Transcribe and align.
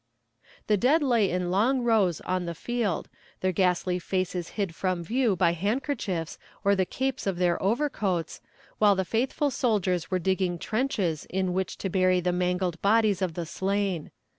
The 0.65 0.77
dead 0.77 1.03
lay 1.03 1.29
in 1.29 1.51
long 1.51 1.83
rows 1.83 2.21
on 2.21 2.45
the 2.47 2.55
field, 2.55 3.07
their 3.41 3.51
ghastly 3.51 3.99
faces 3.99 4.49
hid 4.57 4.73
from 4.73 5.03
view 5.03 5.35
by 5.35 5.53
handkerchiefs 5.53 6.39
or 6.63 6.75
the 6.75 6.87
capes 6.87 7.27
of 7.27 7.37
their 7.37 7.61
overcoats, 7.61 8.41
while 8.79 8.95
the 8.95 9.05
faithful 9.05 9.51
soldiers 9.51 10.09
were 10.09 10.17
digging 10.17 10.57
trenches 10.57 11.27
in 11.29 11.53
which 11.53 11.77
to 11.77 11.89
bury 11.91 12.19
the 12.19 12.31
mangled 12.33 12.81
bodies 12.81 13.21
of 13.21 13.35
the 13.35 13.45
slain. 13.45 14.09